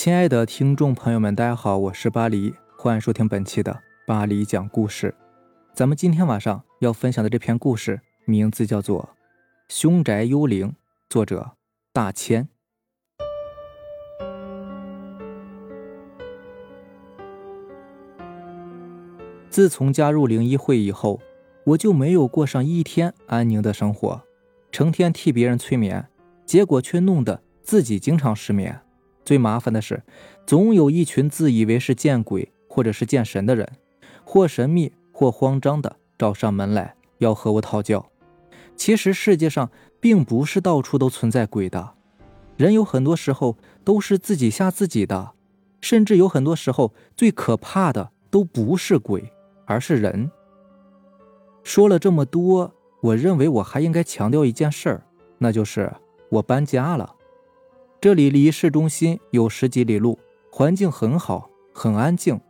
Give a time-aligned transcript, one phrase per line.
[0.00, 5.12] 亲爱的听众朋友们，大家好，我是巴黎，欢迎收听本期的巴黎讲故事。
[5.74, 9.16] 咱们今天晚上要分享的这篇故事，名字叫做
[9.74, 10.68] 《凶宅幽灵》，
[11.10, 11.50] 作者
[11.92, 12.48] 大千。
[19.50, 21.20] 自从加入灵异会以后，
[21.64, 24.22] 我就没有过上一天安宁的生活，
[24.70, 26.08] 成天替别人催眠，
[26.46, 28.80] 结果却弄得自己经常失眠。
[29.28, 30.02] 最麻烦的是，
[30.46, 33.70] 总有一群自以为是见鬼或者是见神的人，
[34.24, 38.08] 或神秘或慌张的找上门来要和我讨教。
[38.74, 39.70] 其实世界上
[40.00, 41.92] 并不是到处都存在鬼的，
[42.56, 45.32] 人有很多时候都是自己吓自己的，
[45.82, 49.30] 甚至有很多时候最可怕的都不是鬼，
[49.66, 50.30] 而是人。
[51.62, 55.02] 说了这么多，我认为我还应该强调一件事儿，
[55.36, 55.92] 那就是
[56.30, 57.16] 我搬家了。
[58.00, 60.16] 这里离市中心有十几里路，
[60.52, 62.40] 环境很好，很安静。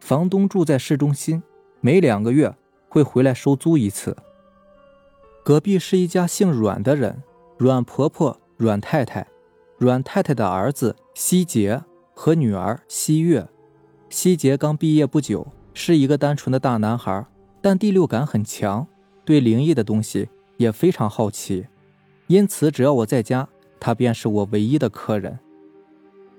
[0.00, 1.42] 房东住在市中心，
[1.82, 2.54] 每两个月
[2.88, 4.16] 会回来收租一次。
[5.42, 7.22] 隔壁是一家姓阮的人，
[7.58, 9.26] 阮婆婆、阮太太、
[9.76, 11.82] 阮太太的儿子希杰
[12.14, 13.46] 和女儿希月。
[14.08, 17.26] 希杰刚毕业不久，是一个单纯的大男孩，
[17.60, 18.86] 但第六感很强，
[19.22, 21.66] 对灵异的东西也非常好奇，
[22.28, 23.46] 因此只要我在家。
[23.84, 25.38] 他便是我唯一的客人。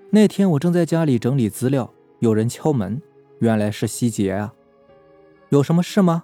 [0.09, 2.99] 那天我正在家里整理资料，有人敲门，
[3.37, 4.51] 原来是希杰啊。
[5.49, 6.23] 有什么事吗？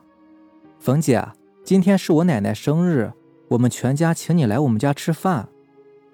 [0.79, 1.23] 冯姐，
[1.63, 3.13] 今天是我奶奶生日，
[3.49, 5.47] 我们全家请你来我们家吃饭。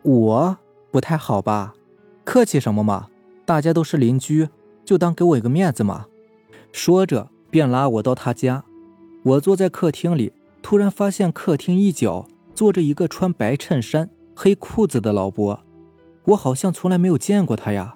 [0.01, 0.57] 我
[0.91, 1.73] 不太好吧？
[2.25, 3.07] 客气什么嘛，
[3.45, 4.49] 大家都是邻居，
[4.83, 6.07] 就当给我一个面子嘛。
[6.73, 8.65] 说着便拉我到他家。
[9.23, 14.09] 我坐在客厅里，突然发现客厅一角坐着一个穿白衬衫。
[14.39, 15.59] 黑裤子的老伯，
[16.25, 17.95] 我好像从来没有见过他呀，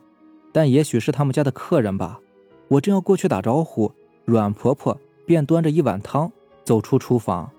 [0.52, 2.20] 但也许是他们家的客人吧。
[2.68, 3.92] 我正要过去打招呼，
[4.26, 6.32] 阮婆婆便端着一碗汤
[6.64, 7.52] 走出厨房。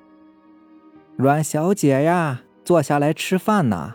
[1.14, 3.94] 阮小姐呀，坐下来吃饭呢。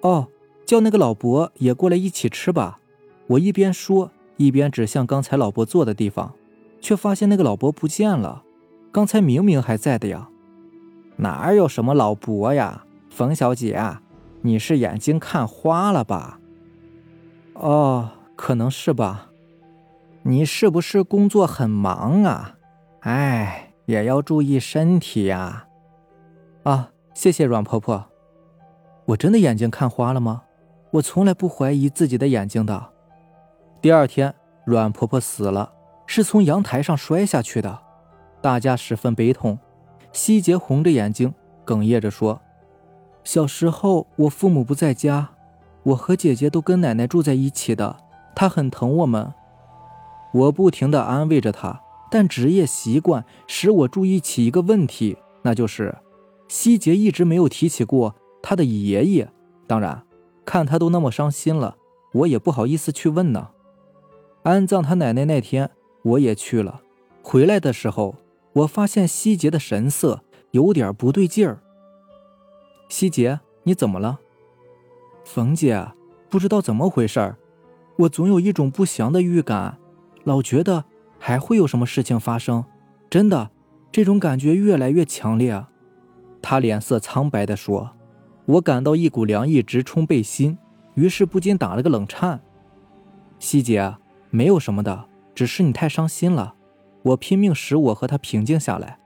[0.00, 0.28] 哦，
[0.64, 2.80] 叫那个老伯也过来一起吃吧。
[3.26, 6.32] 我一边说，一边指向刚才老伯坐的地方，
[6.80, 8.44] 却发现那个老伯不见了。
[8.90, 10.30] 刚才明明还在的呀，
[11.16, 12.86] 哪有什么老伯呀？
[13.10, 13.78] 冯小姐，
[14.40, 16.40] 你是眼睛看花了吧？
[17.54, 19.26] 哦，可能是吧。
[20.22, 22.56] 你是不是工作很忙啊？
[23.00, 25.66] 哎，也要注意身体呀。
[26.62, 28.06] 啊，谢谢阮婆婆。
[29.06, 30.44] 我真的眼睛看花了吗？
[30.92, 32.90] 我从来不怀疑自己的眼睛的。
[33.82, 34.34] 第二天，
[34.64, 35.72] 阮婆婆死了，
[36.06, 37.80] 是从阳台上摔下去的，
[38.40, 39.58] 大家十分悲痛。
[40.12, 41.34] 希杰红着眼睛，
[41.66, 42.40] 哽咽着说。
[43.24, 45.30] 小时候，我父母不在家，
[45.82, 47.96] 我和姐姐都跟奶奶住在一起的。
[48.34, 49.32] 她很疼我们，
[50.32, 51.80] 我不停地安慰着她。
[52.10, 55.96] 但职业习惯使我注意起一个问题，那就是
[56.48, 59.30] 希杰一直没有提起过他的爷爷。
[59.68, 60.02] 当然，
[60.44, 61.76] 看他都那么伤心了，
[62.14, 63.50] 我也不好意思去问呢。
[64.42, 65.70] 安葬他奶奶那天，
[66.02, 66.80] 我也去了。
[67.22, 68.16] 回来的时候，
[68.54, 71.62] 我发现希杰的神色有点不对劲儿。
[72.90, 74.18] 希杰，你怎么了？
[75.24, 75.92] 冯姐，
[76.28, 77.36] 不知道怎么回事
[77.98, 79.78] 我总有一种不祥的预感，
[80.24, 80.84] 老觉得
[81.16, 82.64] 还会有什么事情发生。
[83.08, 83.52] 真的，
[83.92, 85.64] 这种感觉越来越强烈。
[86.42, 87.92] 他脸色苍白地说
[88.44, 90.58] ：“我感到一股凉意直冲背心，
[90.94, 92.40] 于是不禁打了个冷颤。”
[93.38, 93.94] 希杰，
[94.30, 96.56] 没有什么的，只是你太伤心了。
[97.02, 98.98] 我拼命使我和他平静下来。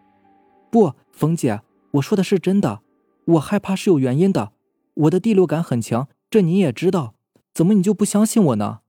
[0.70, 1.60] 不，冯姐，
[1.92, 2.80] 我说的是真的。
[3.26, 4.52] 我害怕是有原因的，
[4.94, 7.14] 我的第六感很强，这你也知道，
[7.52, 8.80] 怎么你就不相信我呢？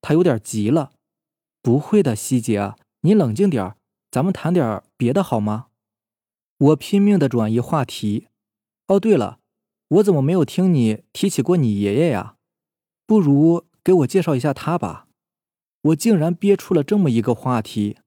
[0.00, 0.92] 他有点急了。
[1.62, 3.74] 不会的，希杰，你冷静点
[4.10, 5.66] 咱们谈点别的好吗？
[6.58, 8.28] 我拼命的转移话题。
[8.86, 9.38] 哦，对了，
[9.88, 12.36] 我怎么没有听你提起过你爷爷呀？
[13.06, 15.06] 不如给我介绍一下他吧。
[15.82, 17.98] 我竟然憋出了这么一个话题。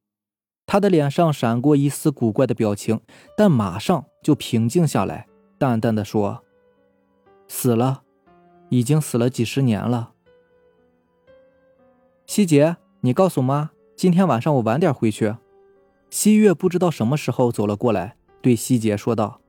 [0.65, 3.01] 他的脸上闪过一丝古怪的表情，
[3.35, 5.27] 但马上就平静下来。
[5.57, 6.43] 淡淡的说
[7.47, 8.03] ：“死了，
[8.69, 10.11] 已经死了几十年了。”
[12.25, 15.35] 希杰，你告诉妈，今天晚上我晚点回去。
[16.09, 19.41] 希月不知道什么时候走了过来，对希杰说道：“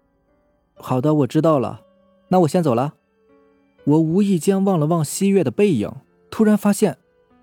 [0.75, 1.83] 好的，我知道了。
[2.29, 2.95] 那我先走了。”
[3.85, 5.93] 我无意间望了望希月的背影，
[6.31, 6.97] 突然发现，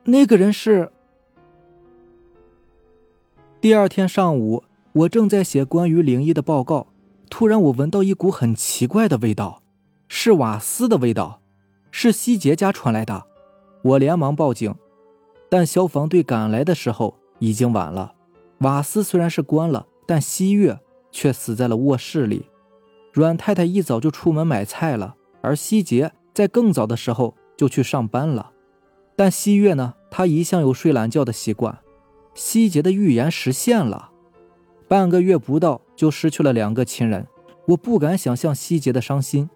[0.06, 0.92] 那个人是……
[3.60, 4.64] 第二天上午，
[4.94, 6.88] 我正在写关于灵异的报告。
[7.32, 9.64] 突然，我闻到一股很奇怪的味道，
[10.10, 11.40] 是瓦斯的味道，
[11.90, 13.26] 是希杰家传来的。
[13.84, 14.76] 我连忙报警，
[15.50, 18.14] 但消防队赶来的时候已经晚了。
[18.60, 20.78] 瓦斯虽然是关了，但西月
[21.10, 22.48] 却死在了卧室里。
[23.14, 28.52] 阮太太一早就出门买菜了，而西杰在更早的时候就去上班了。
[29.16, 31.80] 但西月呢，他一向有睡懒觉的习惯。
[32.34, 34.12] 西杰的预言实现了，
[34.90, 37.28] 半个月不到就失去了两个亲人。
[37.68, 39.48] 我不敢想象希杰的伤心。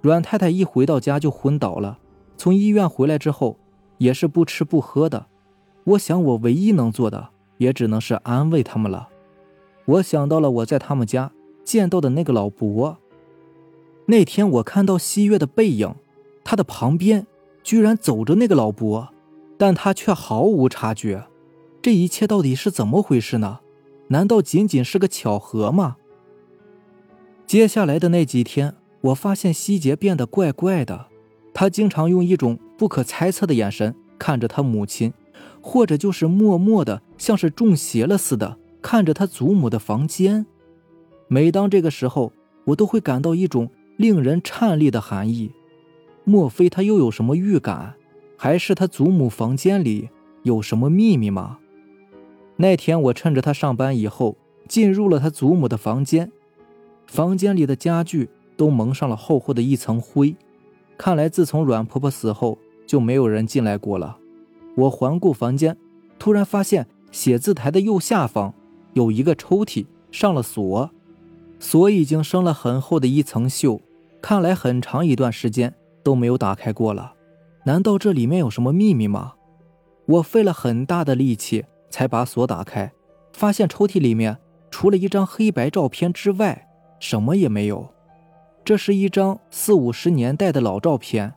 [0.00, 1.98] 阮太太一回到家就昏倒了，
[2.38, 3.58] 从医院回来之后
[3.98, 5.26] 也是不吃不喝的。
[5.84, 7.28] 我想，我唯一能做的
[7.58, 9.10] 也只能是安慰他们了。
[9.84, 11.30] 我想到了我在他们家
[11.62, 12.96] 见到的那个老伯。
[14.06, 15.94] 那天我看到西月的背影，
[16.42, 17.26] 他的旁边
[17.62, 19.10] 居然走着那个老伯，
[19.58, 21.26] 但他却毫无察觉。
[21.82, 23.60] 这一切到底是怎么回事呢？
[24.08, 25.96] 难道仅仅是个巧合吗？
[27.46, 31.06] 接下来的那几天，我发现希杰变得怪怪的。
[31.54, 35.12] 他经常用一种不可猜测的眼神看着他母亲，
[35.60, 40.46] 或者就是默默的，像是中邪了似的看着他祖母的房间。
[41.28, 42.32] 每当这个时候，
[42.66, 45.50] 我都会感到一种令人颤栗的寒意。
[46.24, 47.94] 莫非他又有什么预感？
[48.36, 50.10] 还是他祖母房间里
[50.42, 51.58] 有什么秘密吗？
[52.56, 54.36] 那天我趁着他上班以后，
[54.68, 56.30] 进入了他祖母的房间。
[57.06, 60.34] 房间里的家具都蒙上了厚厚的一层灰，
[60.96, 64.16] 看来自从阮婆婆死后就没有人进来过了。
[64.74, 65.76] 我环顾房间，
[66.18, 68.52] 突然发现写字台的右下方
[68.94, 70.90] 有一个抽屉上了锁，
[71.60, 73.80] 锁已经生了很厚的一层锈，
[74.20, 77.12] 看来很长一段时间都没有打开过了。
[77.64, 79.34] 难道这里面有什么秘密吗？
[80.06, 82.92] 我费了很大的力气才把锁打开，
[83.32, 84.38] 发现抽屉里面
[84.70, 86.62] 除了一张黑白照片之外。
[86.98, 87.90] 什么也没有，
[88.64, 91.34] 这是一张四五十年代的老照片，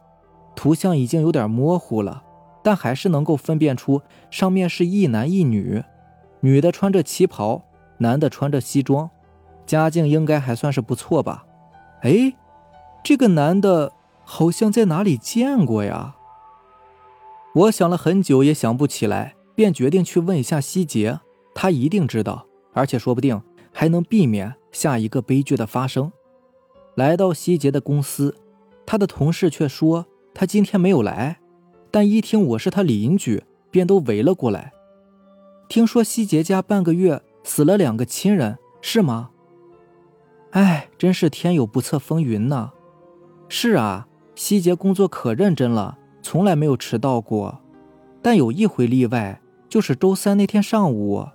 [0.56, 2.24] 图像已经有点模糊了，
[2.63, 4.01] 但还是能够分辨出
[4.31, 5.84] 上面是一男一女，
[6.40, 7.62] 女的穿着旗袍，
[7.98, 9.10] 男的穿着西装，
[9.66, 11.46] 家境应该还算是不错吧？
[12.04, 12.34] 哎，
[13.04, 13.92] 这个男的
[14.24, 16.16] 好像在哪里见过呀？
[17.54, 21.20] 我想了很久也想不起来，便决定去问一下希杰，
[21.54, 23.42] 他一定知道，而且说不定
[23.74, 24.56] 还能避免。
[24.72, 26.14] 下一个悲剧的发生，
[26.96, 28.34] 来到希杰的公司，
[28.86, 31.42] 他的同事却说他今天没有来，
[31.92, 34.72] 但一听我是他邻居，便都围了过来。
[35.68, 39.32] 听说希杰家半个月死了两个亲人，是吗？
[40.52, 42.72] 哎，真是天有不测风云呐！
[43.50, 47.60] 是啊，希杰工作可认真了，从来没有迟到过，
[48.22, 51.27] 但有一回例外，就是周三那天上午。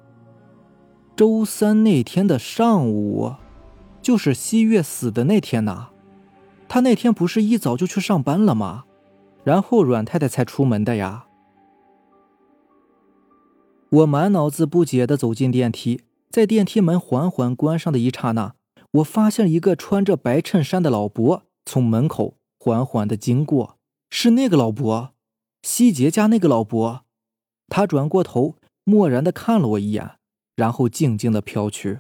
[1.16, 3.34] 周三那天的上午，
[4.02, 5.90] 就是西月死的那天呐。
[6.68, 8.84] 他那天不是一早就去上班了吗？
[9.44, 11.26] 然后阮太太才出门的呀。
[13.90, 18.54] 我满脑子不解的走进电梯，在电梯门缓缓关上的一刹那，
[18.90, 23.76] 我发现一个穿着白衬衫的老伯从门口缓缓的经过，
[24.10, 25.10] 是那个老伯，
[25.62, 27.03] 西杰家那个老伯。
[27.68, 30.16] 他转过头，漠然的看了我一眼。
[30.56, 31.98] 然后静静的飘去，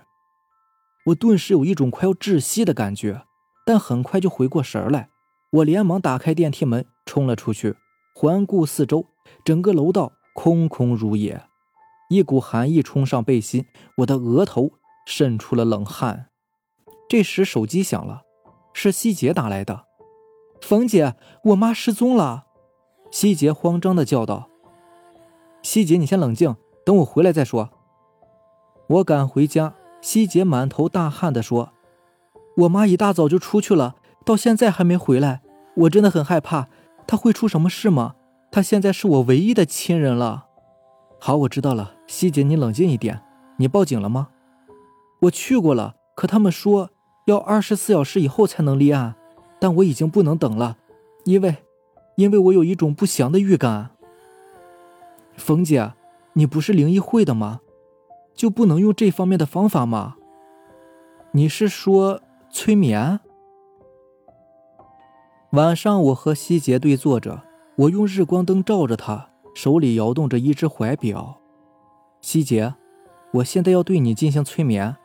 [1.06, 3.22] 我顿时有一种快要窒息的感觉，
[3.66, 5.08] 但很快就回过神来。
[5.50, 7.74] 我连忙打开电梯门，冲了出去，
[8.14, 9.06] 环顾四周，
[9.44, 11.42] 整个楼道空空如也，
[12.10, 13.66] 一股寒意冲上背心，
[13.96, 14.70] 我的额头
[15.04, 16.28] 渗出了冷汗。
[17.08, 18.22] 这时手机响了，
[18.72, 19.86] 是希杰打来的。
[20.60, 21.16] 冯姐，
[21.46, 22.44] 我妈失踪了！
[23.10, 24.48] 希杰慌张的叫道。
[25.64, 26.54] 希姐，你先冷静，
[26.84, 27.70] 等我回来再说。
[28.86, 31.70] 我赶回家，希姐满头大汗地说
[32.58, 35.40] ：“我妈一大早就出去了，到现在还没回来，
[35.74, 36.68] 我真的很害怕，
[37.06, 38.14] 她会出什么事吗？
[38.52, 40.44] 她现在是我唯一的亲人了。”
[41.18, 43.22] 好，我知道了，希姐，你冷静一点。
[43.56, 44.28] 你报警了吗？
[45.22, 46.90] 我去过了，可他们说
[47.24, 49.14] 要二十四小时以后才能立案，
[49.58, 50.76] 但我已经不能等了，
[51.24, 51.56] 因为，
[52.16, 53.92] 因为我有一种不祥的预感。
[55.36, 55.92] 冯姐，
[56.34, 57.60] 你不是灵异会的吗？
[58.34, 60.16] 就不能用这方面的方法吗？
[61.32, 63.20] 你是说催眠？
[65.50, 67.42] 晚上我和希杰对坐着，
[67.76, 71.40] 我用日光灯照着他，手里摇动着一只怀表。
[72.20, 72.74] 希杰，
[73.34, 74.96] 我现在要对你进行催眠，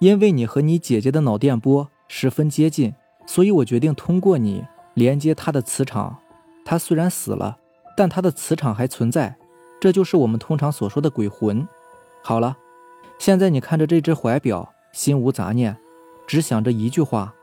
[0.00, 2.94] 因为你和你姐姐的脑电波十分接近，
[3.26, 6.18] 所以我决定通过你连接她的磁场。
[6.66, 7.58] 她虽然死了，
[7.96, 9.36] 但她的磁场还存在，
[9.84, 11.68] 这就是我们通常所说的鬼魂。
[12.22, 12.56] 好了。
[13.18, 15.76] 现在你看着这只怀表，心无杂念，
[16.26, 17.34] 只想着一句话：“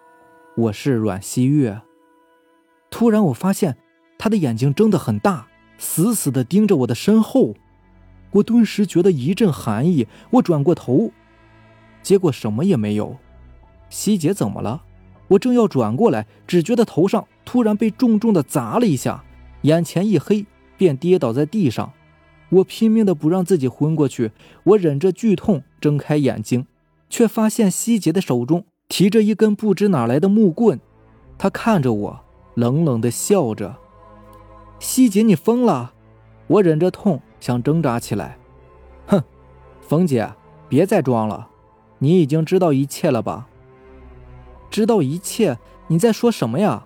[0.58, 1.80] 我是阮希月。”
[2.90, 3.78] 突然，我发现
[4.18, 7.54] 他的眼睛睁得很大，死死地盯着我的身后。
[8.32, 11.12] 我顿时觉得一阵寒意，我转过头，
[12.02, 13.18] 结果什么也没有。
[13.92, 14.82] 希姐怎么了？
[15.28, 19.24] 我正要转过来，只觉得头上突然被重重的砸了一下，
[19.62, 21.94] 眼前一黑，便跌倒在地上。
[22.52, 24.32] 我拼命的不让自己昏过去，
[24.64, 26.68] 我忍着剧痛睁开眼睛，
[27.10, 30.80] 却发现希杰的手中提着一根不知哪来的木棍，
[31.38, 32.20] 他看着我，
[32.56, 33.78] 冷冷的笑着。
[34.80, 35.94] 希杰，你疯了！
[36.48, 38.38] 我忍着痛想挣扎起来，
[39.08, 39.24] 哼，
[39.80, 40.30] 冯姐，
[40.68, 41.48] 别再装了，
[42.00, 43.48] 你已经知道一切了吧？
[44.70, 45.58] 知道一切？
[45.88, 46.86] 你在说什么呀？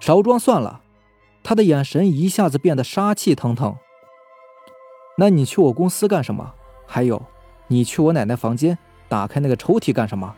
[0.00, 0.80] 少装算了。
[1.42, 3.76] 他的眼神一下子变得杀气腾腾。
[5.16, 6.54] 那你去我公司干什么？
[6.86, 7.22] 还有，
[7.66, 8.76] 你去我奶奶房间
[9.08, 10.34] 打开那个抽屉干什么？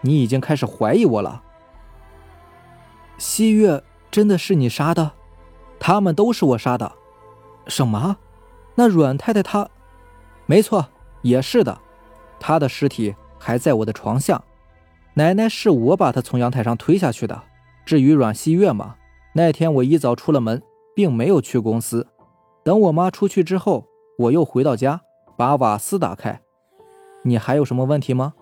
[0.00, 1.42] 你已经开始怀疑我了。
[3.18, 5.12] 西月真的是你杀的？
[5.78, 6.92] 他们都是我杀的。
[7.66, 8.16] 什么？
[8.74, 9.68] 那阮太太她？
[10.44, 10.86] 没错，
[11.22, 11.78] 也是的。
[12.38, 14.42] 她的尸体还在我的床下。
[15.14, 17.42] 奶奶是我把她从阳台上推下去的。
[17.86, 18.96] 至于阮西月嘛，
[19.32, 20.62] 那天我一早出了门，
[20.94, 22.06] 并没有去公司。
[22.62, 23.86] 等我妈出去之后，
[24.18, 25.02] 我又回到家，
[25.36, 26.40] 把瓦斯打开。
[27.22, 28.34] 你还有什么问题吗？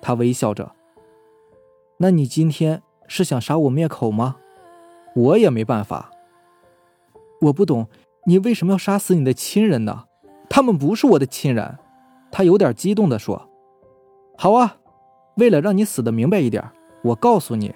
[0.00, 0.72] 他微笑着。
[1.98, 4.36] 那你今天是想杀我灭口吗？
[5.14, 6.10] 我也没办法。
[7.42, 7.88] 我不懂，
[8.26, 10.06] 你为什么要杀死你的亲人呢？
[10.48, 11.78] 他们不是我的亲人。
[12.30, 13.48] 他有点激动地说
[14.38, 14.78] ：“好啊，
[15.36, 16.64] 为了让你死的明白一点，
[17.02, 17.74] 我告诉你，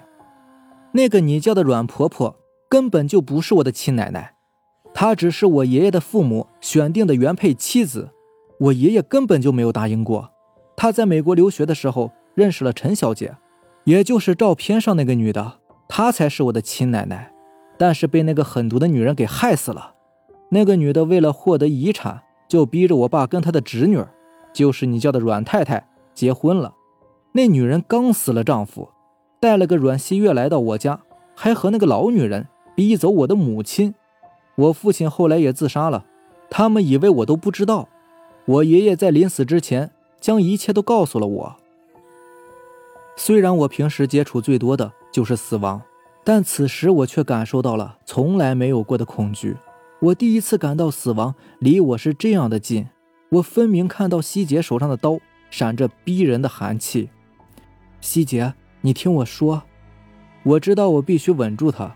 [0.93, 2.35] 那个你叫的阮婆婆
[2.67, 4.33] 根本就不是我的亲奶奶，
[4.93, 8.09] 她只是我爷爷的父母选定的原配妻子。
[8.59, 10.31] 我爷爷根本就没有答应过。
[10.75, 13.35] 他在美国留学的时候认识了陈小姐，
[13.83, 17.31] 也就是照片上那个女的，她才是我的亲奶奶。”
[17.79, 19.93] 但是被那个狠毒的女人给害死了。
[20.49, 24.03] 那个女的为了获得遗产，就逼着我爸跟他的侄女，
[24.51, 26.73] 就是你叫的阮太太结婚了。
[27.33, 28.89] 那女人刚死了丈夫，
[29.39, 31.01] 带了个阮希月来到我家，
[31.35, 33.93] 还和那个老女人逼走我的母亲。
[34.57, 36.05] 我父亲后来也自杀了。
[36.49, 37.89] 他们以为我都不知道。
[38.45, 41.55] 我爷爷在临死之前将一切都告诉了我。
[43.15, 45.81] 虽然我平时接触最多的就是死亡。
[46.23, 49.55] 但此时我却感受到了从来没有过的恐惧。
[50.01, 52.87] 我第一次感到死亡离我是这样的近。
[53.29, 57.09] 我分明看到希杰手上的刀闪着逼人的寒气。
[58.01, 59.63] 希杰，你听我说，
[60.43, 61.95] 我知道我必须稳住他。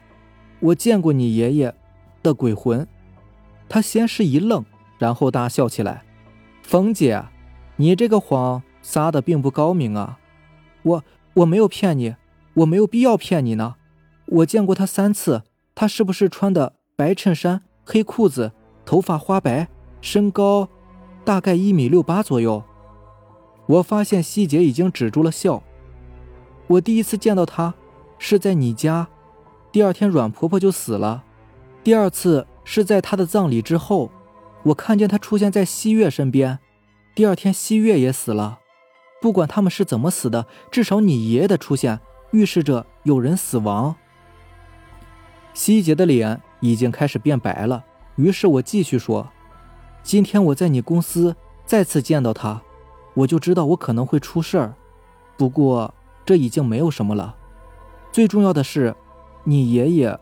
[0.62, 1.76] 我见过你爷爷
[2.22, 2.88] 的鬼魂。
[3.70, 4.66] 他先是一愣，
[4.98, 6.04] 然后大笑起来。
[6.62, 7.24] 冯姐，
[7.78, 10.20] 你这个谎撒的并不高明啊！
[10.84, 11.04] 我
[11.36, 12.16] 我没有骗你，
[12.56, 13.76] 我没有必要骗你呢。
[14.26, 15.44] 我见过他三次，
[15.76, 18.52] 他是不是穿的白衬衫、黑裤子，
[18.86, 19.68] 头发花白，
[20.02, 20.68] 身高
[21.24, 22.64] 大概一米六八左右？
[23.68, 25.64] 我发现希姐已经止住了笑。
[26.68, 27.74] 我第一次见到他
[28.18, 29.08] 是在你家，
[29.72, 31.24] 第二天阮婆婆就死了，
[31.84, 34.12] 第二次是在他的葬礼之后，
[34.64, 36.60] 我看见他出现在西月身边，
[37.16, 38.60] 第二天西月也死了。
[39.20, 42.00] 不管他们是怎么死的，至少你爷爷的出现
[42.32, 43.96] 预示着有人死亡。
[45.54, 47.84] 希杰的脸已经开始变白了，
[48.16, 49.30] 于是我继续说
[50.04, 51.36] ：“今天我在你公司
[51.66, 52.62] 再次见到他，
[53.16, 54.74] 我就知道我可能会出事儿。
[55.36, 57.36] 不过这已经没有什么了。
[58.12, 58.96] 最重要的是，
[59.44, 60.20] 你爷爷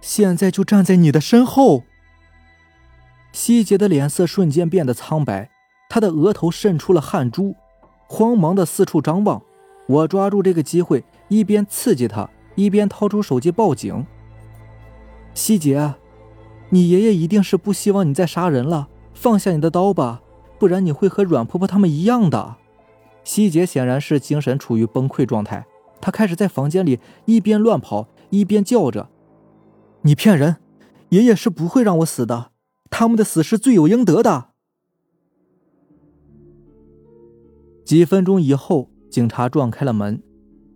[0.00, 1.84] 现在就站在你的身后。”
[3.32, 5.50] 希杰的脸色瞬间变得苍白，
[5.88, 7.54] 他的额头渗出了汗珠，
[8.06, 9.42] 慌忙的四处张望。
[9.86, 14.06] 我抓住这个机会，一边刺激他，一边掏出手机报警。
[15.34, 15.94] 希杰，
[16.70, 18.88] 你爷爷一定是不希望你再杀人了。
[19.12, 20.22] 放下你的刀吧，
[20.58, 22.56] 不然你会和阮婆婆他们一样的。
[23.22, 25.66] 希杰显然是精神处于崩溃状态，
[26.00, 29.08] 他开始在房间里一边乱跑一边叫着
[30.06, 30.58] ：“你骗人！
[31.08, 32.52] 爷爷是不会让我死的，
[32.90, 34.50] 他们的死是罪有应得的。”
[37.84, 40.22] 几分钟以后，警察撞开了门。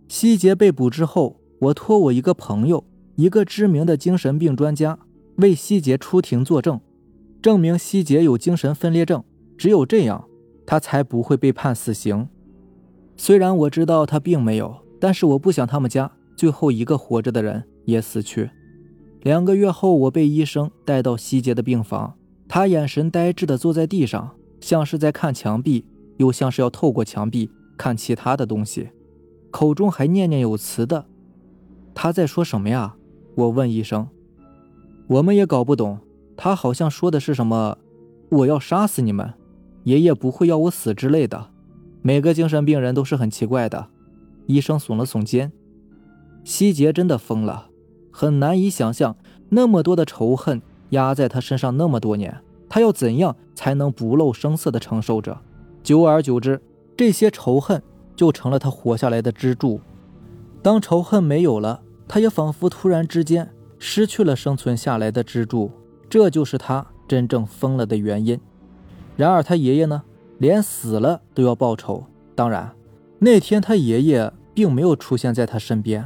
[0.09, 2.85] 希杰被捕之后，我托我一个朋友。
[3.15, 4.97] 一个知名的精神病专家
[5.35, 6.81] 为希杰出庭作证，
[7.41, 9.23] 证明希杰有精神分裂症。
[9.57, 10.27] 只有这样，
[10.65, 12.27] 他才不会被判死刑。
[13.15, 18.49] 虽然我知道他并没有，但是我不想他们家最后一个活着的人也死去。
[19.23, 22.15] 两个月后，我被医生带到希杰的病房，
[22.47, 25.85] 他眼神呆滞地坐在地上，像是在看墙壁，
[26.17, 28.89] 又像是要透过墙壁看其他的东西，
[29.51, 31.05] 口中还念念有词的。
[31.93, 32.95] 他在说什么呀？
[33.35, 34.07] 我问医生
[35.07, 35.99] ：“我们也搞不懂，
[36.35, 37.77] 他好像说的是什么
[38.29, 39.33] “我要杀死你们”，
[39.85, 41.49] 爷爷不会要我死之类的。
[42.01, 43.87] 每个精神病人都是很奇怪的。
[44.47, 45.51] 医生耸了耸肩，
[46.43, 47.69] 希杰真的疯了，
[48.11, 49.15] 很难以想象
[49.49, 55.37] 那么多的仇恨压在他身上那么多年，他要怎样才能不露声色的承受着？
[55.81, 56.61] 久而久之，
[56.95, 57.81] 这些仇恨
[58.15, 59.81] 就成了他活下来的支柱。
[60.61, 65.71] 当仇恨没有了，他也仿佛突然之间失去了生存下来的支柱，
[66.09, 68.39] 这就是他真正疯了的原因。
[69.15, 70.03] 然而他爷爷呢，
[70.37, 72.03] 连死了都要报仇。
[72.35, 72.71] 当然，
[73.19, 76.05] 那天他爷爷并没有出现在他身边，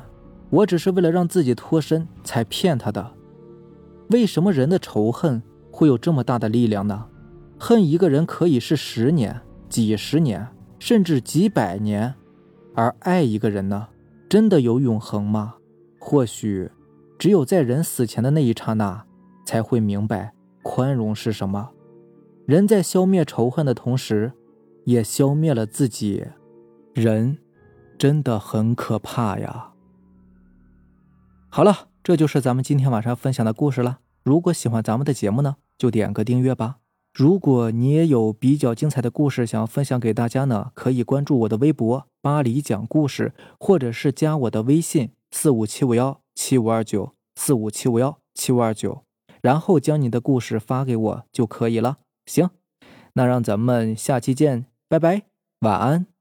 [0.55, 3.11] 我只是为了让自己脱身才骗他的。
[4.09, 7.07] 为什么人的仇恨会有这么大的力量呢？
[7.59, 10.47] 恨一个人可以是十年、几十年，
[10.79, 12.13] 甚至几百年，
[12.73, 13.89] 而爱一个人呢？
[14.29, 15.55] 真的有永恒吗？
[15.99, 16.71] 或许，
[17.19, 19.05] 只有在人死前的那一刹那，
[19.45, 20.33] 才会明白
[20.63, 21.71] 宽容是什么。
[22.45, 24.31] 人在消灭仇恨的同时，
[24.85, 26.25] 也消灭了自己。
[26.93, 27.37] 人，
[27.97, 29.71] 真的很可怕呀。
[31.55, 33.99] 好了，这就是咱们今天晚上分享的故事了。
[34.23, 36.79] 如果喜欢咱们的节目呢，就点个订阅吧。
[37.13, 49.03] 如果你也有比较精彩的故事想要分享给大家呢，可以关注我的微博“巴黎讲故事”，或者是加我的微信四五七五幺七五二九四五七五幺七五二九，
[49.41, 51.99] 然后将你的故事发给我就可以了。
[52.25, 52.49] 行，
[53.13, 55.21] 那让咱们下期见，拜拜，
[55.61, 56.14] 晚安。